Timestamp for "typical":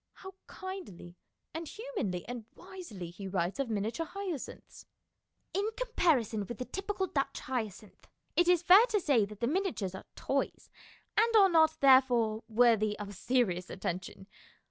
6.65-7.05